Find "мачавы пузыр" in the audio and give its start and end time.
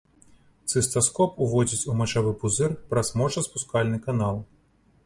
2.01-2.71